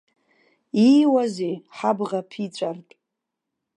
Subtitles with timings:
[0.87, 2.93] Ииуазеи, ҳабӷа ԥиҵәартә!